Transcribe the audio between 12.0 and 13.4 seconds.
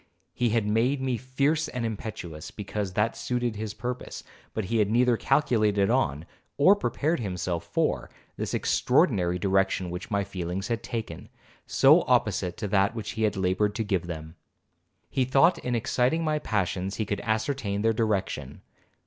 opposite to that which he had